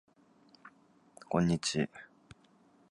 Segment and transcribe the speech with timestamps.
[1.29, 1.87] こんにち